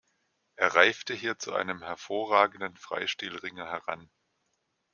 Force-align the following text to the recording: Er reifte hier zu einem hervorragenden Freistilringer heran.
Er 0.55 0.73
reifte 0.73 1.13
hier 1.13 1.37
zu 1.37 1.53
einem 1.53 1.83
hervorragenden 1.83 2.75
Freistilringer 2.75 3.67
heran. 3.69 4.09